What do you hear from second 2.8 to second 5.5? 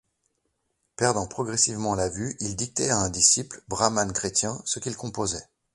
à un disciple, brahmane chrétien, ce qu'il composait.